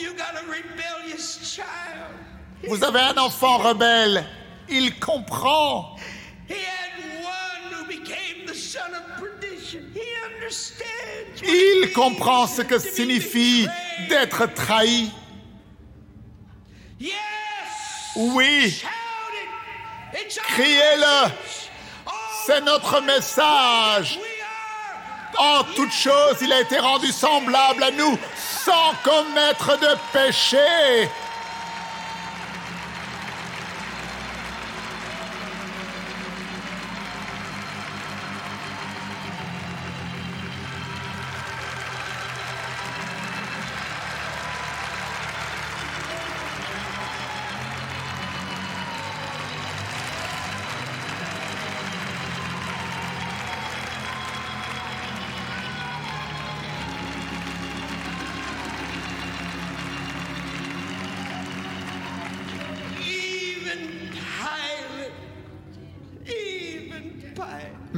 Vous 2.67 2.83
avez 2.83 2.99
un 2.99 3.17
enfant 3.17 3.57
rebelle, 3.57 4.25
il 4.69 4.97
comprend. 4.99 5.95
Il 11.43 11.91
comprend 11.93 12.47
ce 12.47 12.61
que 12.61 12.79
signifie 12.79 13.67
d'être 14.09 14.45
trahi. 14.53 15.11
Yes. 16.99 17.11
Oui, 18.15 18.81
Criez-le. 20.49 21.31
c'est 22.45 22.61
notre 22.61 23.01
message. 23.01 24.19
En 25.37 25.63
toute 25.75 25.91
chose, 25.91 26.37
il 26.41 26.53
a 26.53 26.61
été 26.61 26.77
rendu 26.77 27.11
semblable 27.11 27.83
à 27.83 27.91
nous 27.91 28.17
sans 28.37 28.93
commettre 29.03 29.79
de 29.79 29.97
péché. 30.13 31.09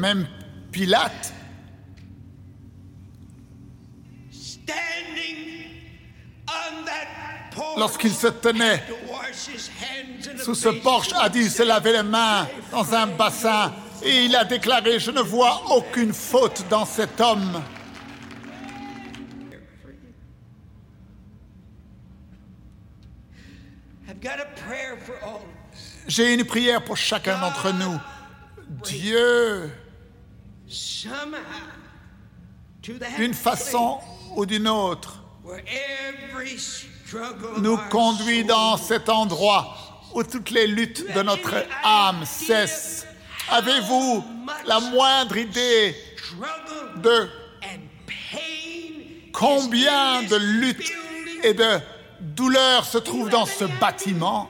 Même 0.06 0.28
Pilate, 0.72 1.34
lorsqu'il 7.76 8.12
se 8.12 8.28
tenait 8.28 8.84
sous 10.44 10.54
ce 10.54 10.70
porche, 10.70 11.10
a 11.20 11.28
dû 11.28 11.50
se 11.50 11.64
laver 11.64 11.92
les 11.92 12.04
mains 12.04 12.48
dans 12.70 12.94
un 12.94 13.08
bassin 13.08 13.74
et 14.04 14.26
il 14.26 14.36
a 14.36 14.46
déclaré, 14.46 15.00
je 15.00 15.10
ne 15.10 15.22
vois 15.22 15.64
aucune 15.72 16.14
faute 16.14 16.64
dans 16.70 16.86
cet 16.86 17.20
homme. 17.20 17.64
J'ai 26.08 26.36
une 26.36 26.46
prière 26.46 26.86
pour 26.86 26.96
chacun 26.96 27.40
d'entre 27.40 27.72
nous. 27.72 28.00
Dieu, 28.84 29.72
d'une 33.18 33.34
façon 33.34 34.00
ou 34.36 34.46
d'une 34.46 34.68
autre, 34.68 35.22
nous 37.58 37.78
conduit 37.90 38.44
dans 38.44 38.78
cet 38.78 39.10
endroit 39.10 39.76
où 40.14 40.24
toutes 40.24 40.52
les 40.52 40.68
luttes 40.68 41.14
de 41.14 41.22
notre 41.22 41.54
âme 41.84 42.26
cessent. 42.26 43.06
Avez-vous 43.50 44.24
la 44.66 44.80
moindre 44.80 45.38
idée 45.38 45.96
de 46.98 47.30
combien 49.32 50.24
de 50.24 50.36
luttes 50.36 50.92
et 51.44 51.54
de 51.54 51.80
douleurs 52.20 52.86
se 52.86 52.98
trouvent 52.98 53.30
dans 53.30 53.46
ce 53.46 53.66
bâtiment? 53.80 54.50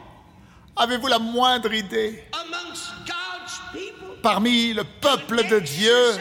Avez-vous 0.77 1.07
la 1.07 1.19
moindre 1.19 1.73
idée 1.73 2.23
parmi 4.25 4.73
le 4.73 4.83
peuple 4.83 5.47
de 5.47 5.59
Dieu 5.59 6.17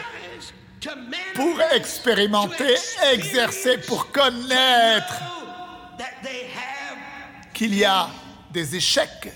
pour 1.34 1.58
expérimenter, 1.72 2.74
exercer, 3.14 3.78
pour 3.78 4.12
connaître 4.12 5.22
qu'il 7.54 7.74
y 7.74 7.82
a 7.82 8.10
des 8.50 8.76
échecs 8.76 9.32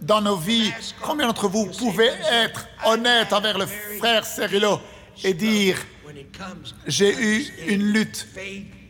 dans 0.00 0.22
nos 0.22 0.36
vies. 0.38 0.72
Combien 1.02 1.26
d'entre 1.26 1.48
vous 1.48 1.66
pouvez 1.66 2.12
être 2.32 2.66
honnête 2.86 3.34
envers 3.34 3.58
le 3.58 3.66
frère 3.98 4.24
Cerullo 4.24 4.80
et 5.22 5.34
dire 5.34 5.76
j'ai 6.86 7.14
eu 7.14 7.46
une 7.68 7.92
lutte 7.92 8.26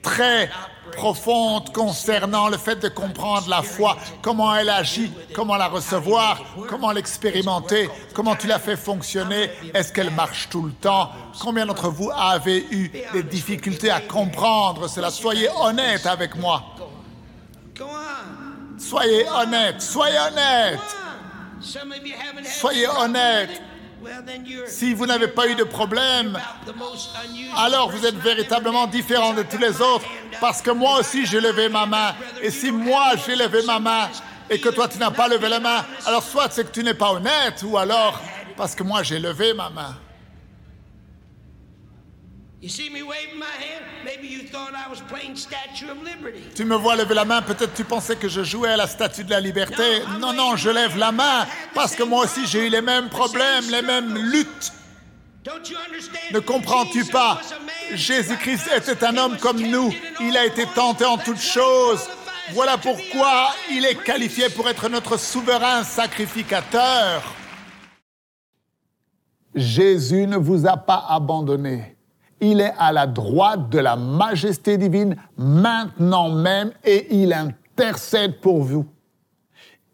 très 0.07 0.49
profonde 0.92 1.73
concernant 1.73 2.49
le 2.49 2.57
fait 2.57 2.77
de 2.77 2.88
comprendre 2.88 3.49
la 3.49 3.62
foi, 3.62 3.97
comment 4.23 4.55
elle 4.55 4.71
agit, 4.71 5.11
comment 5.35 5.57
la 5.57 5.66
recevoir, 5.66 6.40
comment 6.69 6.92
l'expérimenter, 6.92 7.90
comment 8.14 8.37
tu 8.37 8.47
la 8.47 8.61
fais 8.61 8.77
fonctionner, 8.77 9.51
est-ce 9.75 9.92
qu'elle 9.92 10.12
marche 10.12 10.49
tout 10.49 10.62
le 10.62 10.73
temps 10.73 11.11
Combien 11.40 11.66
d'entre 11.66 11.90
vous 11.90 12.11
avez 12.16 12.64
eu 12.71 12.90
des 13.12 13.25
difficultés 13.25 13.90
à 13.90 14.01
comprendre 14.01 14.88
cela? 14.88 15.11
Soyez 15.11 15.49
honnête 15.61 16.07
avec 16.07 16.37
moi. 16.37 16.62
Soyez 18.79 19.27
honnête, 19.29 19.83
soyez 19.83 20.19
honnête. 20.19 20.81
Soyez 22.45 22.87
honnête. 22.88 23.61
Si 24.67 24.93
vous 24.95 25.07
n'avez 25.07 25.29
pas 25.29 25.49
eu 25.49 25.55
de 25.55 25.65
problème, 25.65 26.39
alors 27.57 27.91
vous 27.91 28.05
êtes 28.07 28.17
véritablement 28.17 28.87
différent 28.87 29.33
de 29.33 29.43
tous 29.43 29.59
les 29.59 29.81
autres, 29.81 30.07
parce 30.41 30.63
que 30.63 30.71
moi 30.71 31.01
aussi 31.01 31.27
j'ai 31.27 31.41
levé 31.41 31.69
ma 31.69 31.87
main. 31.87 32.15
Et 32.43 32.51
si 32.51 32.71
moi 32.71 33.13
j'ai 33.27 33.37
levé 33.37 33.63
ma 33.63 33.79
main 33.79 34.09
et 34.51 34.61
que 34.61 34.69
toi 34.69 34.89
tu 34.89 34.99
n'as 34.99 35.11
pas 35.11 35.29
levé 35.29 35.49
la 35.49 35.61
main, 35.61 35.85
alors 36.05 36.23
soit 36.23 36.49
c'est 36.51 36.65
que 36.65 36.73
tu 36.73 36.83
n'es 36.83 36.95
pas 36.95 37.13
honnête, 37.13 37.63
ou 37.65 37.77
alors 37.79 38.21
parce 38.57 38.75
que 38.75 38.83
moi 38.83 39.03
j'ai 39.03 39.19
levé 39.19 39.55
ma 39.55 39.71
main. 39.71 39.97
Tu 46.55 46.64
me 46.64 46.75
vois 46.75 46.97
lever 46.97 47.14
la 47.14 47.25
main, 47.25 47.42
peut-être 47.42 47.75
tu 47.75 47.85
pensais 47.85 48.16
que 48.16 48.29
je 48.29 48.42
jouais 48.42 48.71
à 48.71 48.77
la 48.77 48.87
statue 48.87 49.25
de 49.25 49.31
la 49.31 49.40
liberté. 49.40 50.03
Non, 50.19 50.33
non, 50.33 50.57
je 50.57 50.71
lève 50.71 50.97
la 50.97 51.12
main, 51.12 51.47
parce 51.75 51.95
que 51.95 52.03
moi 52.03 52.25
aussi 52.25 52.47
j'ai 52.47 52.66
eu 52.66 52.71
les 52.71 52.81
mêmes 52.81 53.09
problèmes, 53.09 53.64
les 53.71 53.83
mêmes 53.83 54.16
luttes. 54.16 54.73
Don't 55.45 55.69
you 55.69 55.77
understand? 55.87 56.33
Ne 56.33 56.40
comprends-tu 56.40 57.05
pas? 57.05 57.40
Jésus-Christ 57.92 58.69
était 58.75 59.05
un 59.05 59.16
homme 59.16 59.37
comme 59.38 59.61
nous. 59.61 59.95
Il 60.21 60.37
a 60.37 60.45
été 60.45 60.66
tenté 60.66 61.05
en 61.05 61.19
toutes 61.19 61.40
choses. 61.40 62.09
Voilà 62.53 62.79
pourquoi 62.79 63.49
our 63.49 63.55
il 63.71 63.85
est 63.85 64.03
qualifié 64.03 64.49
pour 64.49 64.69
être 64.69 64.88
notre 64.88 65.19
souverain 65.19 65.85
sacrificateur. 65.85 67.23
Jésus 69.55 70.27
ne 70.27 70.37
vous 70.37 70.66
a 70.66 70.77
pas 70.77 71.05
abandonné. 71.09 71.96
Il 72.40 72.61
est 72.61 72.75
à 72.79 72.92
la 72.92 73.07
droite 73.07 73.70
de 73.70 73.79
la 73.79 73.96
majesté 73.96 74.77
divine 74.77 75.16
maintenant 75.37 76.29
même 76.29 76.72
et 76.85 77.14
il 77.22 77.33
intercède 77.33 78.40
pour 78.40 78.62
vous. 78.62 78.87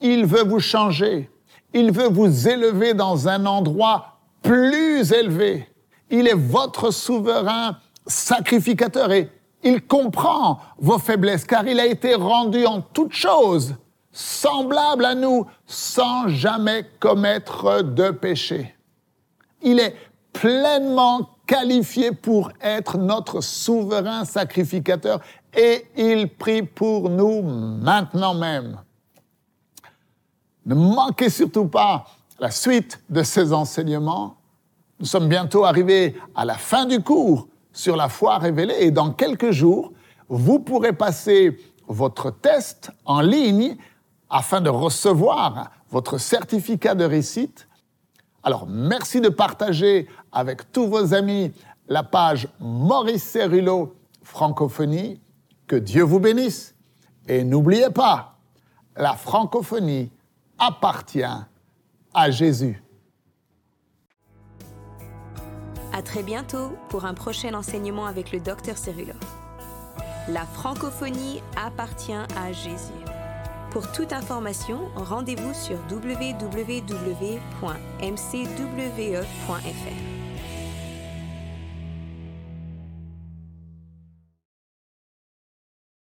Il 0.01 0.27
veut 0.27 0.45
vous 0.45 0.61
changer. 0.61 1.31
Il 1.73 1.93
veut 1.93 2.09
vous 2.09 2.49
élever 2.49 2.95
dans 2.95 3.29
un 3.29 3.47
endroit 3.47 4.19
plus 4.43 5.13
élevé. 5.13 5.69
Il 6.11 6.27
est 6.27 6.37
votre 6.37 6.91
souverain 6.91 7.79
sacrificateur 8.07 9.13
et 9.13 9.31
il 9.63 9.87
comprend 9.87 10.59
vos 10.79 10.99
faiblesses 10.99 11.45
car 11.45 11.67
il 11.67 11.79
a 11.79 11.87
été 11.87 12.15
rendu 12.15 12.67
en 12.67 12.81
toutes 12.81 13.15
choses 13.15 13.77
semblable 14.13 15.07
à 15.07 15.15
nous 15.15 15.47
sans 15.67 16.29
jamais 16.29 16.85
commettre 17.01 17.83
de 17.83 18.11
péché. 18.11 18.75
Il 19.63 19.79
est 19.79 19.97
pleinement 20.33 21.31
qualifié 21.53 22.13
pour 22.13 22.51
être 22.63 22.97
notre 22.97 23.43
souverain 23.43 24.25
sacrificateur 24.25 25.21
et 25.55 25.85
il 25.99 26.31
prie 26.31 26.63
pour 26.63 27.11
nous 27.11 27.43
maintenant 27.43 28.33
même. 28.33 28.81
Ne 30.65 30.75
manquez 30.75 31.29
surtout 31.29 31.67
pas 31.67 32.07
la 32.41 32.51
suite 32.51 33.03
de 33.11 33.23
ces 33.23 33.53
enseignements. 33.53 34.39
Nous 34.99 35.05
sommes 35.05 35.29
bientôt 35.29 35.67
arrivés 35.67 36.17
à 36.35 36.47
la 36.47 36.55
fin 36.55 36.87
du 36.87 37.03
cours 37.03 37.49
sur 37.71 37.97
la 37.97 38.09
foi 38.09 38.39
révélée 38.39 38.77
et 38.81 38.91
dans 38.91 39.13
quelques 39.13 39.51
jours, 39.51 39.93
vous 40.31 40.59
pourrez 40.59 40.95
passer 40.95 41.59
votre 41.87 42.31
test 42.31 42.93
en 43.05 43.21
ligne 43.21 43.77
afin 44.31 44.63
de 44.63 44.71
recevoir 44.71 45.71
votre 45.91 46.17
certificat 46.17 46.95
de 46.95 47.05
réussite. 47.05 47.69
Alors, 48.43 48.67
merci 48.67 49.21
de 49.21 49.29
partager 49.29 50.09
avec 50.33 50.73
tous 50.73 50.89
vos 50.89 51.15
amis 51.15 51.53
la 51.89 52.03
page 52.03 52.49
Maurice 52.61 53.23
Cerullo 53.23 53.95
Francophonie. 54.23 55.21
Que 55.67 55.77
Dieu 55.77 56.03
vous 56.03 56.21
bénisse. 56.21 56.75
Et 57.29 57.45
n'oubliez 57.45 57.91
pas, 57.91 58.37
la 58.97 59.15
francophonie 59.15 60.11
appartient 60.59 61.23
à 62.15 62.31
Jésus. 62.31 62.83
À 65.93 66.03
très 66.03 66.23
bientôt 66.23 66.73
pour 66.89 67.05
un 67.05 67.15
prochain 67.15 67.55
enseignement 67.55 68.07
avec 68.07 68.33
le 68.33 68.41
Dr 68.41 68.77
Cerullo. 68.77 69.15
La 70.29 70.47
francophonie 70.47 71.43
appartient 71.57 72.13
à 72.13 72.53
Jésus. 72.53 73.02
Pour 73.73 73.91
toute 73.91 74.13
information, 74.13 74.81
rendez-vous 74.97 75.55
sur 75.55 75.79
www.mcwe.fr. 75.91 76.63